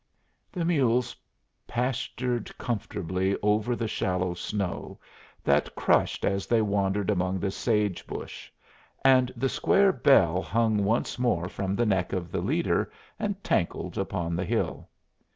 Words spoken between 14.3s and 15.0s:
the hill.